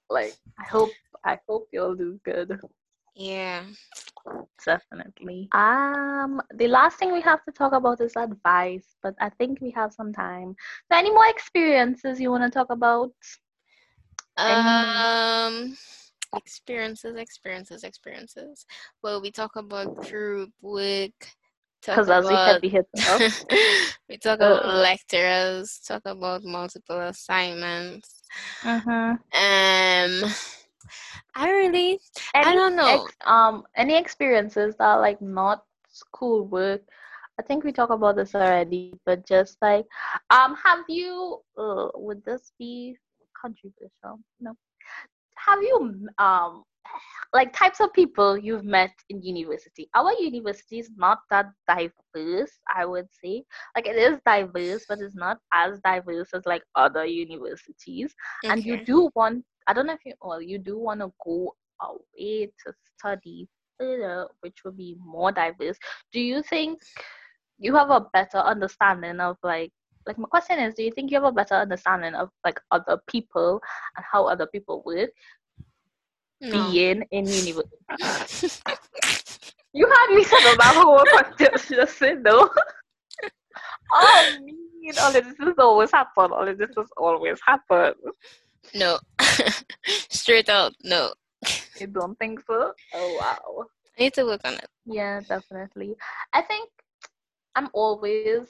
[0.08, 0.90] Like I hope
[1.24, 2.60] I hope y'all do good.
[3.18, 3.66] Yeah.
[4.64, 5.52] Definitely.
[5.52, 9.70] Um, the last thing we have to talk about is advice, but I think we
[9.72, 10.56] have some time.
[10.90, 13.12] So any more experiences you want to talk about?
[14.36, 15.76] Um,
[16.36, 18.66] experiences, experiences, experiences.
[19.02, 21.36] Well, we talk about group work.
[21.90, 23.46] Because as we said, about we hit us.
[24.08, 25.80] we talk about Uh, lecturers.
[25.86, 28.22] Talk about multiple assignments.
[28.62, 29.18] mhm.
[29.34, 30.22] Um,
[31.34, 32.00] I really,
[32.34, 32.86] I don't know.
[32.88, 36.82] ex um any experiences that are like not school work?
[37.38, 39.86] I think we talked about this already, but just like
[40.30, 42.96] um have you uh, would this be
[43.40, 44.20] controversial?
[44.40, 44.54] No.
[45.46, 46.64] Have you um
[47.32, 49.88] like types of people you've met in university?
[49.94, 53.44] Our university is not that diverse, I would say.
[53.76, 58.14] Like it is diverse, but it's not as diverse as like other universities
[58.48, 61.54] and you do want i don't know if you well you do want to go
[61.82, 63.46] away to study
[63.78, 65.78] further which would be more diverse.
[66.12, 66.80] Do you think
[67.58, 69.72] you have a better understanding of like
[70.06, 72.98] like my question is do you think you have a better understanding of like other
[73.08, 73.60] people
[73.96, 75.10] and how other people work
[76.40, 76.50] No.
[76.52, 77.76] being in university
[79.72, 82.48] you had me set up that whole question just say no.
[83.92, 87.94] Oh mean all of this has always happened all of this has always happened
[88.74, 88.98] No.
[90.10, 91.12] Straight out, no.
[91.80, 93.66] you don't think so oh wow
[93.98, 94.68] I need to work on it.
[94.86, 95.96] Yeah, definitely.
[96.32, 96.70] I think
[97.54, 98.42] I'm always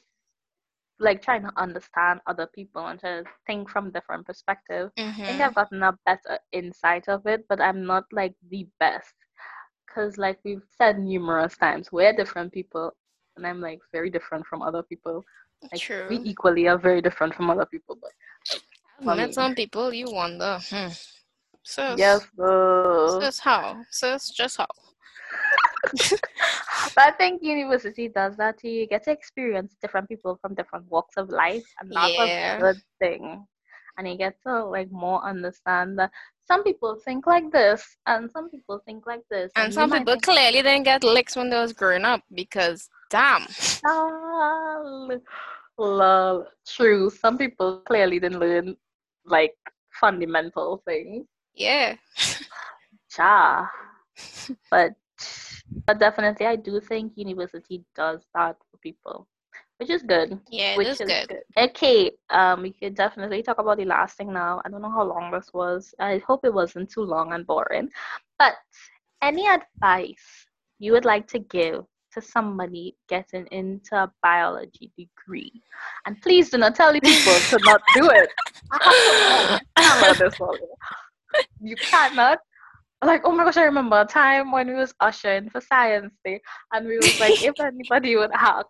[1.01, 4.91] like trying to understand other people and to think from different perspective.
[5.23, 5.43] I think Mm-hmm.
[5.43, 9.15] I've gotten a better insight of it, but I'm not like the best.
[9.95, 12.93] Cause like we've said numerous times, we're different people,
[13.37, 15.25] and I'm like very different from other people.
[15.73, 17.97] Like we equally are very different from other people.
[18.01, 18.13] But
[18.53, 18.68] I've
[19.03, 20.89] Met some people you wonder, hmm.
[21.63, 23.83] So yes, uh, Sis how?
[23.91, 24.67] Sis just how?
[26.95, 28.81] but I think university does that to you.
[28.81, 32.57] You get to experience different people from different walks of life, and that's Yeah.
[32.57, 33.47] a good thing.
[33.97, 36.11] And you get to like more understand that
[36.47, 40.15] some people think like this, and some people think like this, And you some people
[40.15, 43.47] think, clearly didn't get licks when they was growing up because damn.
[43.85, 45.09] "Ah,
[45.79, 47.11] lol." True.
[47.11, 48.77] Some people clearly didn't learn
[49.31, 49.55] like
[50.01, 51.27] fundamental things.
[51.55, 51.97] Yeah.
[53.17, 53.67] Ja.
[54.71, 54.93] but
[55.87, 59.27] but definitely I do think university does that for people.
[59.79, 60.39] Which is good.
[60.51, 61.29] Yeah, which is is good.
[61.29, 61.43] good.
[61.57, 64.61] Okay, um, we could definitely talk about the last thing now.
[64.65, 65.95] I don't know how long this was.
[66.01, 67.89] I hope it wasn't too long and boring.
[68.39, 68.55] But
[69.23, 70.47] any advice
[70.79, 71.85] you would like to give
[72.21, 75.53] to somebody getting into a biology degree?
[76.07, 78.31] And please do not tell the people to not do it.
[78.73, 79.59] I have to know.
[79.77, 80.59] I can't let this one.
[81.61, 82.39] You cannot.
[83.05, 86.41] Like, oh my gosh, I remember a time when we was ushering for science day
[86.73, 88.67] and we was like, if anybody would ask,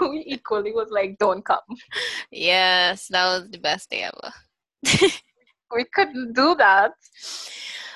[0.00, 1.60] we equally was like, don't come.
[2.30, 5.08] yes, that was the best day ever.
[5.74, 6.92] We couldn't do that.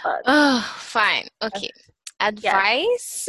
[0.03, 1.27] But Oh, fine.
[1.43, 1.71] Okay.
[2.21, 3.29] Advice.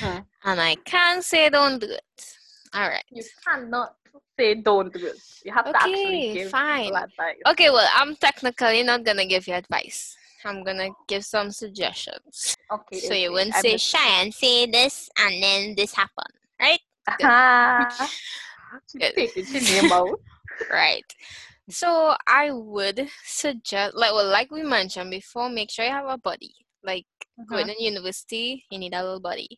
[0.00, 0.18] Hmm.
[0.44, 2.36] And I can't say don't do it.
[2.72, 3.04] All right.
[3.10, 3.96] you cannot
[4.38, 5.16] say don't do it.
[5.44, 6.94] You have to actually Okay, give fine.
[6.94, 7.36] advice.
[7.48, 10.16] Okay, well, I'm technically not gonna give you advice.
[10.44, 12.56] I'm gonna give some suggestions.
[12.72, 13.00] Okay.
[13.00, 16.80] So you okay, wouldn't say just- Shiann, say this, and then this happened, right?
[18.88, 19.14] She's Good.
[19.16, 20.20] taking your name out.
[20.70, 21.04] Right.
[21.68, 26.18] So I would suggest, like, well, like we mentioned before, make sure you have a
[26.18, 26.54] buddy.
[26.82, 27.06] Like
[27.48, 27.76] going Mhm.
[27.76, 29.48] to university, you need a little buddy.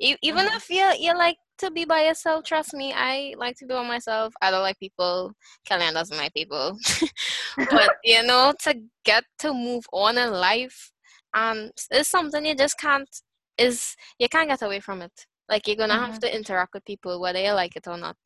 [0.00, 0.56] Even Mhm.
[0.56, 3.86] if you you like to be by yourself, trust me, I like to be by
[3.86, 4.34] myself.
[4.40, 5.32] I don't like people.
[5.68, 6.78] Kellyanne doesn't like people.
[7.70, 10.92] but you know, to get to move on in life,
[11.34, 13.08] um, it's something you just can't.
[13.58, 15.26] Is you can't get away from it.
[15.48, 16.20] Like you're gonna have Mhm.
[16.20, 18.16] to interact with people whether you like it or not.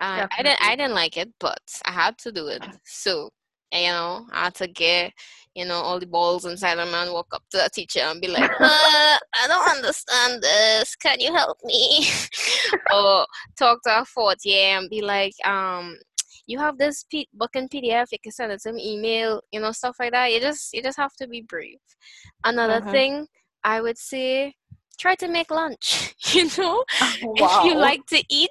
[0.00, 0.62] Uh, I didn't.
[0.62, 2.62] I didn't like it, but I had to do it.
[2.84, 3.30] So
[3.72, 5.12] you know, I had to get,
[5.54, 8.28] you know, all the balls inside them and walk up to the teacher and be
[8.28, 10.96] like, uh, I don't understand this.
[10.96, 12.06] Can you help me?
[12.92, 13.26] or
[13.58, 15.96] talk to a fourth year and be like, um,
[16.46, 19.60] you have this P- book in PDF, you can send it to me email, you
[19.60, 20.32] know, stuff like that.
[20.32, 21.78] You just you just have to be brave.
[22.44, 22.90] Another Mhm.
[22.90, 23.26] thing
[23.64, 24.54] I would say
[24.98, 26.14] try to make lunch.
[26.32, 26.84] You know?
[27.22, 28.50] Oh, If you like to eat,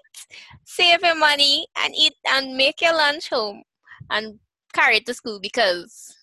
[0.66, 3.64] save your money and eat and make your lunch home
[4.10, 4.40] and
[4.74, 6.16] carry it to school because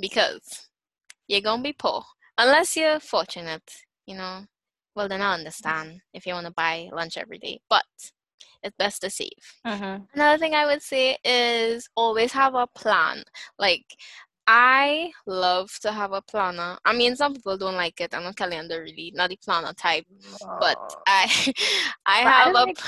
[0.00, 0.68] because
[1.28, 2.02] you're gonna be poor.
[2.38, 3.70] Unless you're fortunate,
[4.06, 4.46] you know.
[4.94, 7.60] Well then I understand if you wanna buy lunch every day.
[7.68, 7.84] But
[8.62, 9.60] it's best to save.
[9.64, 10.08] Mhm.
[10.14, 13.24] Another thing I would say is always have a plan.
[13.58, 13.84] Like
[14.46, 16.78] I love to have a planner.
[16.84, 18.14] I mean, some people don't like it.
[18.14, 20.06] I'm not calendar really, not the planner type.
[20.58, 20.78] But.
[21.06, 21.52] I,
[22.06, 22.78] I But have don't a make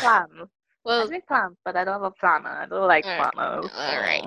[0.88, 1.00] plans.
[1.00, 1.10] I well.
[1.10, 2.48] make plans, but I don't have a planner.
[2.48, 3.70] I don't like Alright, planners.
[3.74, 4.24] All right.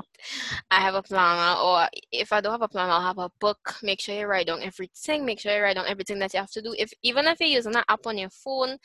[0.69, 3.75] I have a planner, or if I don't have a planner, I'll have a book.
[3.83, 5.25] Make sure you write down everything.
[5.25, 6.75] Make sure you write down everything that you have to do.
[6.77, 8.77] If even if you're using an app on your phone,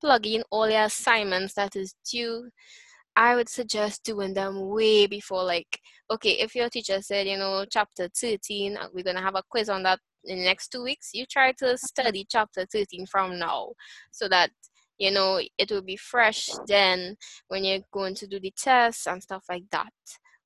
[0.00, 2.48] plug in all your assignments that is due.
[3.16, 5.44] I would suggest doing them way before.
[5.44, 5.78] Like,
[6.10, 9.68] okay, if your teacher said, you know, chapter thirteen, uh, we're gonna have a quiz
[9.68, 11.10] on that in the next two weeks.
[11.12, 13.74] You try to study chapter thirteen from now,
[14.10, 14.50] so that
[15.04, 17.16] you know it will be fresh then
[17.48, 19.92] when you're going to do the tests and stuff like that.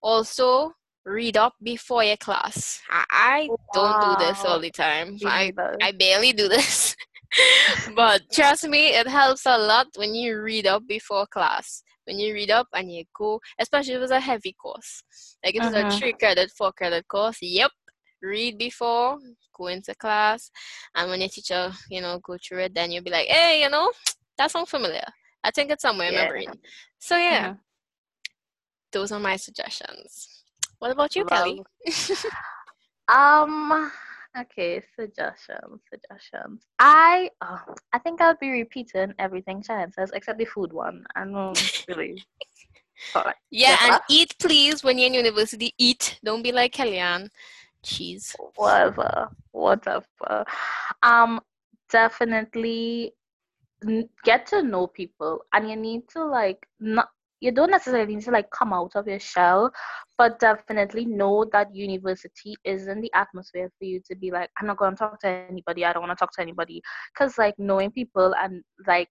[0.02, 0.72] Also,
[1.04, 2.80] read up before your class.
[2.90, 5.14] I, I don't do this all the time.
[5.14, 5.52] Me I.
[5.80, 6.96] I barely do this.
[7.96, 11.82] but trust me, it helps a lot when you read up before class.
[12.06, 15.02] When you read up and you go, especially if it's a heavy course.
[15.44, 15.94] Like if it's Mhm.
[15.94, 17.70] a three credit, four credit course, yep.
[18.22, 19.18] Read before,
[19.56, 20.50] go into class,
[20.96, 23.70] and when your teacher, you know, go through it, then you'll be like, hey, you
[23.70, 23.92] know,
[24.38, 25.04] that sounds familiar.
[25.44, 26.52] I think it's somewhere in my brain.
[26.98, 27.58] So yeah, Mhm.
[28.92, 30.44] those are my suggestions.
[30.78, 31.62] What about you, Kelly?
[33.08, 33.90] Um.
[34.38, 34.82] Okay.
[34.94, 35.80] Suggestions.
[35.90, 36.62] Suggestions.
[36.78, 37.30] I.
[37.40, 41.04] Oh, I think I'll be repeating everything Shiann says except the food one.
[41.16, 42.22] I don't really.
[43.16, 43.36] Alright.
[43.50, 44.82] Yeah, and eat, please.
[44.84, 46.18] When you're in university, eat.
[46.22, 47.30] Don't be like Kellyanne.
[47.82, 48.36] Cheese.
[48.56, 49.30] Whatever.
[49.52, 50.44] Whatever.
[51.02, 51.40] Um.
[51.90, 53.14] Definitely
[54.24, 57.08] get to know people, and you need to like not.
[57.40, 59.70] You don't necessarily need to like come out of your shell,
[60.16, 64.78] but definitely know that university isn't the atmosphere for you to be like, I'm not
[64.78, 65.84] going to talk to anybody.
[65.84, 66.82] I don't want to talk to anybody.
[67.14, 69.08] Because like knowing people and like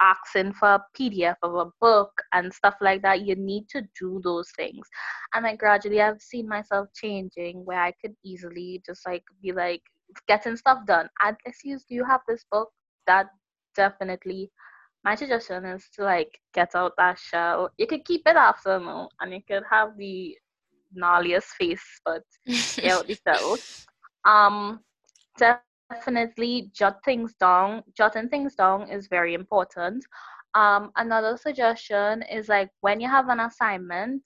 [0.00, 4.20] asking for a PDF of a book and stuff like that, you need to do
[4.24, 4.86] those things.
[5.34, 9.82] And like gradually, I've seen myself changing where I could easily just like be like
[10.28, 11.08] getting stuff done.
[11.22, 12.70] And excuse, do you have this book?
[13.06, 13.26] That
[13.76, 14.50] definitely
[15.04, 17.70] my suggestion is to like get out that shell.
[17.78, 20.36] You could keep it after no, and you could have the
[20.96, 22.22] gnarliest face, but
[22.82, 23.62] get out the shell.
[24.24, 24.80] Um,
[25.38, 27.82] definitely jot things down.
[27.96, 30.04] Jotting things down is very important.
[30.54, 34.22] Um, another suggestion is like when you have an assignment,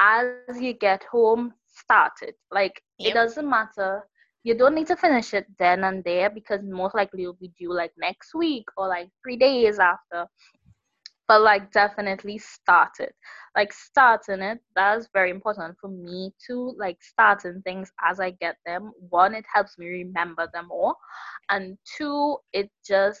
[0.00, 2.36] as you get home, start it.
[2.50, 3.10] Like Yep.
[3.10, 4.09] it doesn't matter.
[4.42, 7.72] You don't need to finish it then and there because most likely you'll be due
[7.72, 10.26] like next week or like three days after.
[11.28, 13.14] But like definitely start it.
[13.56, 18.56] Like starting it, that's very important for me to Like starting things as I get
[18.66, 18.92] them.
[19.10, 20.94] One, it helps me remember them more.
[21.50, 23.20] And two, it just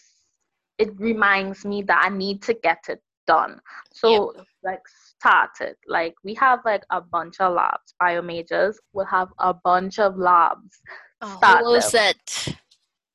[0.78, 3.60] it reminds me that I need to get it done.
[3.92, 4.32] So
[4.64, 4.80] like
[5.20, 5.76] start it.
[5.86, 7.94] Like we have like a bunch of labs.
[7.98, 10.80] Bio majors will have a bunch of labs.
[11.22, 11.82] Start whole them.
[11.82, 12.56] set.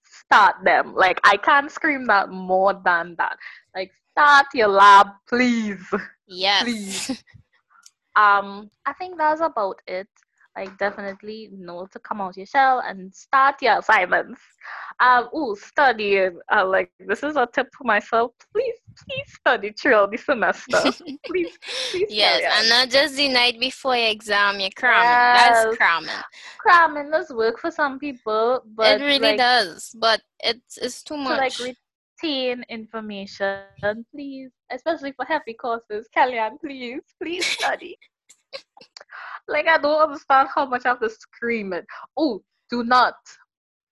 [0.03, 0.93] Start them.
[0.95, 3.37] Like I can't scream that more than that.
[3.75, 5.83] Like start your lab, please.
[6.27, 6.63] Yes.
[6.63, 7.23] Please.
[8.17, 10.07] Um, I think that's about it.
[10.55, 14.39] Like definitely know to come out your shell and start your assignments.
[15.01, 16.39] Um, ooh, studying.
[16.49, 18.31] Uh, like this is a tip for myself.
[18.53, 20.81] Please, please study throughout the semester.
[21.25, 21.57] please,
[21.91, 22.07] please.
[22.09, 25.03] yes, and not just the night before your exam, you're cramming.
[25.03, 26.09] That's cramming.
[26.59, 31.17] cramming does work for some people, but it really like, does, but it's it's too
[31.17, 31.57] much.
[31.57, 31.75] to like
[32.23, 36.07] retain information, please, especially for heavy courses.
[36.15, 37.97] Kellyanne, please, please study.
[39.47, 41.85] Like I don't understand how much I have to scream it.
[42.17, 43.15] Oh, do not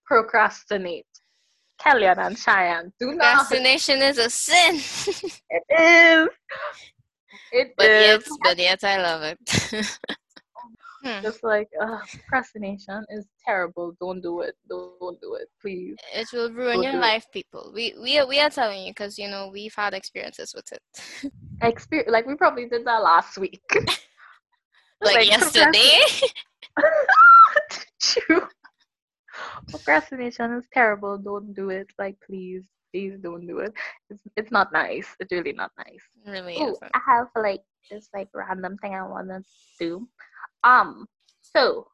[0.06, 1.06] procrastinate.
[1.82, 3.36] Kellyanne and Shiann, do not.
[3.48, 4.76] Procrastination is a sin.
[5.50, 6.30] It is.
[7.52, 8.02] It but is.
[8.02, 10.00] yet, but yet, I love it.
[11.04, 11.22] Hmm.
[11.22, 11.98] Just like uh,
[12.30, 13.94] procrastination is terrible.
[14.00, 14.56] Don't do it.
[14.70, 15.98] Don't do it, please.
[16.14, 17.02] It will ruin Don't your do it.
[17.02, 17.74] life, people.
[17.76, 21.34] We we are, we are telling you because you know we've had experiences with it.
[21.62, 23.62] Experience like we probably did that last week.
[25.04, 26.00] Like, like yesterday.
[28.00, 28.48] True.
[29.70, 31.18] Procrastination is terrible.
[31.18, 31.88] Don't do it.
[31.98, 33.74] Like, please, please don't do it.
[34.10, 35.08] It's it's not nice.
[35.20, 36.04] It's really not nice.
[36.26, 39.44] Really Ooh, I have like this like random thing I want to
[39.80, 40.08] do.
[40.64, 41.08] Um,
[41.42, 41.88] so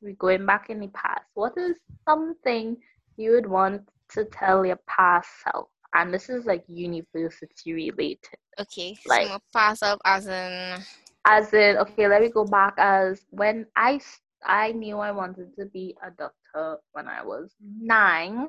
[0.00, 1.24] we're going back in the past.
[1.34, 1.76] What is
[2.08, 2.76] something
[3.16, 5.68] you would want to tell your past self?
[5.94, 8.36] And this is like university related.
[8.58, 8.96] Okay.
[9.06, 10.82] Like so past self as in
[11.26, 14.00] as in okay, let me go back as when I
[14.44, 18.48] I knew I wanted to be a doctor when I was nine.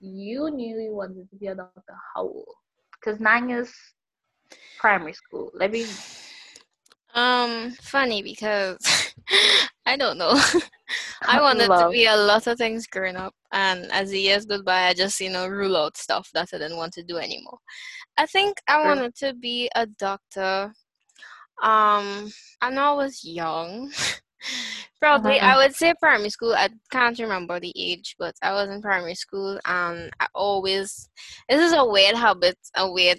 [0.00, 2.44] You knew you wanted to be a doctor how old?
[2.92, 3.72] Because nine is
[4.78, 5.50] primary school.
[5.54, 5.84] Let me.
[7.14, 9.14] Um, funny because
[9.86, 10.34] I don't know.
[11.28, 11.90] I wanted Love.
[11.90, 14.94] to be a lot of things growing up, and as the years go by, I
[14.94, 17.58] just you know rule out stuff that I didn't want to do anymore.
[18.16, 20.72] I think I wanted to be a doctor.
[21.62, 23.92] Um, I know I was young.
[25.00, 25.46] Probably, uh-huh.
[25.46, 26.54] I would say primary school.
[26.54, 31.08] I can't remember the age, but I was in primary school, and I always.
[31.48, 33.18] This is a weird habit, a weird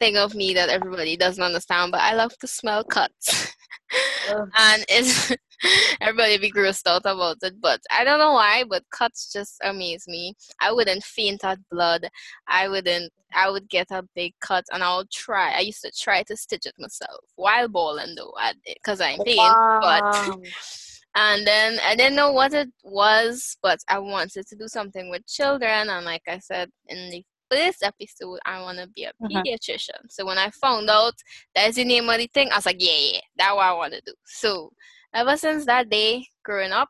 [0.00, 3.52] thing of me that everybody doesn't understand, but I love to smell cuts.
[4.58, 5.32] and it's
[6.00, 10.06] everybody be grossed out about it, but I don't know why, but cuts just amaze
[10.06, 10.34] me.
[10.60, 12.08] I wouldn't faint at blood.
[12.46, 13.12] I wouldn't.
[13.34, 15.52] I would get a big cut, and I'll try.
[15.52, 18.34] I used to try to stitch it myself while balling though,
[18.66, 19.36] because I'm pain.
[19.36, 19.80] Wow.
[19.82, 20.38] But
[21.14, 25.26] and then I didn't know what it was, but I wanted to do something with
[25.26, 29.42] children, and like I said in the this episode, I want to be a uh-huh.
[29.42, 30.08] pediatrician.
[30.08, 31.14] So when I found out
[31.54, 33.92] that's the name of the thing, I was like, yeah, yeah, that's what I want
[33.94, 34.14] to do.
[34.26, 34.72] So
[35.14, 36.88] ever since that day, growing up,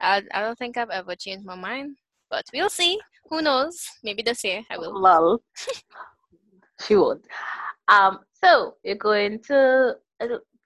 [0.00, 1.96] I, I don't think I've ever changed my mind.
[2.30, 2.98] But we'll see.
[3.28, 3.84] Who knows?
[4.04, 5.00] Maybe this year I will.
[5.00, 5.42] Lol.
[6.86, 7.24] she would.
[7.88, 9.96] Um, so you're going to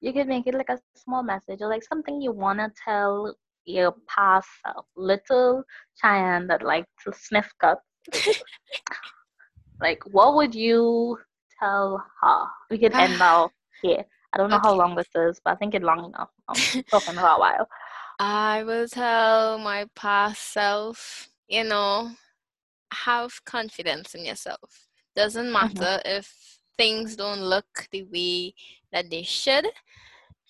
[0.00, 3.34] you can make it like a small message or like something you wanna tell
[3.64, 5.64] your past self, little
[6.02, 7.82] Shiann that like to sniff cups.
[9.80, 11.18] Like, what would you
[11.58, 12.46] tell her?
[12.70, 13.50] We can end now
[13.82, 14.04] here.
[14.32, 14.68] I don't know okay.
[14.68, 16.30] how long this is, but I think it's long enough.
[16.48, 17.68] I'm talking for a while.
[18.18, 22.10] I will tell my past self, you know,
[22.92, 24.88] have confidence in yourself.
[25.16, 25.52] Doesn't mm-hmm.
[25.52, 26.18] matter mm-hmm.
[26.18, 28.54] if things don't look the way
[28.92, 29.66] that they should.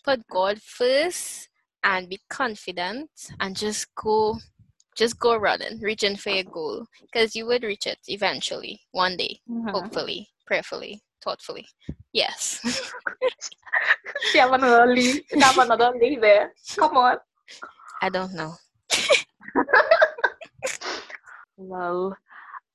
[0.05, 1.49] Put God first
[1.83, 3.11] and be confident
[3.41, 4.39] and just go
[4.97, 9.41] just go running, reaching for your goal because you would reach it eventually, one day,
[9.51, 9.69] mm-hmm.
[9.69, 11.67] hopefully, prayerfully, thoughtfully.
[12.13, 12.61] Yes.
[14.35, 15.23] you have another lead.
[15.33, 16.53] You have another lead there.
[16.77, 17.17] Come on.
[18.03, 18.55] I don't know.
[21.57, 22.17] well,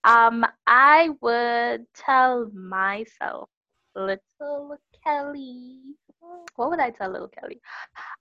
[0.03, 3.49] um, I would tell myself,
[3.95, 5.79] little Kelly.
[6.55, 7.61] What would I tell little Kelly?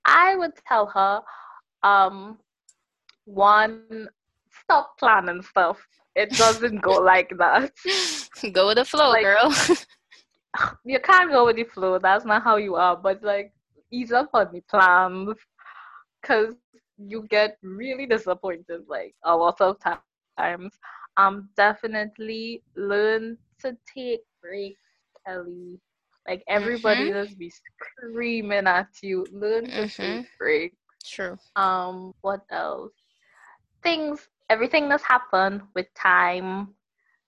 [0.04, 1.22] I would tell her,
[1.82, 2.38] um,
[3.28, 4.08] one
[4.62, 5.78] stop planning stuff.
[6.14, 7.70] It doesn't go like that.
[8.52, 9.54] Go with the flow, like, girl.
[10.84, 11.98] you can't go with the flow.
[11.98, 12.96] That's not how you are.
[12.96, 13.52] But like,
[13.90, 15.36] ease up on the plans,
[16.22, 16.54] cause
[16.98, 19.76] you get really disappointed like a lot of
[20.38, 20.72] times.
[21.16, 24.80] Um, definitely learn to take breaks,
[25.26, 25.80] Kelly.
[26.26, 27.24] Like everybody mm-hmm.
[27.24, 29.26] just be screaming at you.
[29.32, 30.18] Learn to mm-hmm.
[30.18, 30.76] take breaks.
[31.04, 31.38] True.
[31.56, 32.92] Um, what else?
[33.82, 36.68] Things everything that's happened with time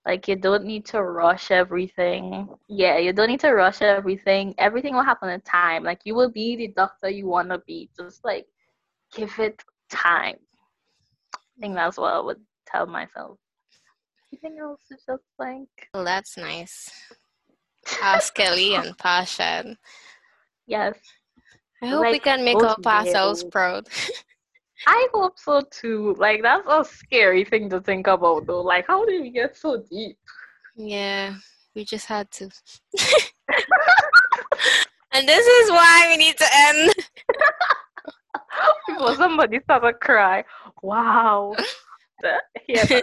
[0.07, 2.49] like you don't need to rush everything.
[2.69, 4.55] Yeah you don't need to rush everything.
[4.59, 5.85] Everything will happen in time.
[5.85, 7.91] Like you will be the doctor you want to be.
[7.99, 8.47] Just like
[9.15, 10.37] give it time.
[11.35, 13.39] I think that's what i would tell myself.
[14.33, 16.91] Anything else is just like well that's nice.
[18.01, 19.77] Ask kelly and passion
[20.67, 20.97] yes.
[21.83, 23.89] I hope like, we can make our past selves proud
[24.87, 26.15] I hope so too.
[26.19, 28.63] Like that's a scary thing to think about though.
[28.63, 30.19] Like how did we get so deep?
[30.77, 31.35] Yeah,
[31.75, 32.45] we just had to.
[35.13, 36.95] and this is why we need to end.
[38.89, 40.45] Before somebody start to cry.
[40.83, 41.55] Wow.
[42.69, 43.01] yeah.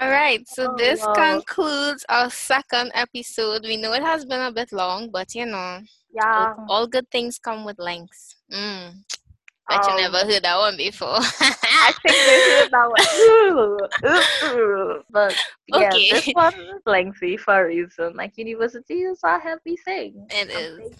[0.00, 1.12] All right, so oh, this wow.
[1.12, 3.64] concludes our second episode.
[3.64, 5.80] We know it has been a bit long, but you know,
[6.14, 8.36] yeah, all, all good things come with lengths.
[8.50, 9.04] Mm.
[9.70, 11.18] Bet um, you never heard that one before.
[11.20, 12.88] I think they heard that
[14.02, 15.02] one.
[15.10, 15.36] but
[15.68, 16.10] yeah, okay.
[16.10, 18.14] this one is lengthy for a reason.
[18.16, 20.26] Like university is a heavy thing.
[20.30, 20.92] It is.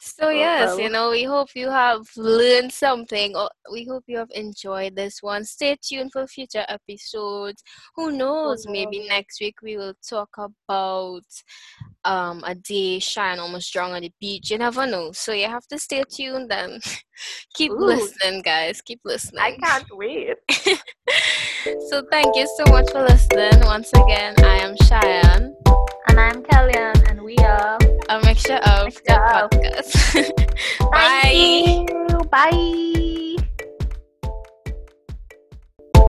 [0.00, 4.30] So yes, you know, we hope you have learned something or we hope you have
[4.34, 5.44] enjoyed this one.
[5.44, 7.62] Stay tuned for future episodes.
[7.96, 11.24] Who knows, maybe next week we will talk about
[12.04, 14.50] um a day shine almost strong on the beach.
[14.50, 15.12] You never know.
[15.12, 16.82] So you have to stay tuned and
[17.54, 17.86] keep Ooh.
[17.86, 18.80] listening, guys.
[18.80, 19.42] Keep listening.
[19.42, 20.36] I can't wait.
[21.88, 23.60] so thank you so much for listening.
[23.64, 25.54] Once again, I am Shiann.
[26.08, 27.77] And I'm Kellyanne, and we are
[28.08, 30.32] a mixture of the podcast.
[30.90, 32.24] Bye.
[32.30, 33.07] Bye.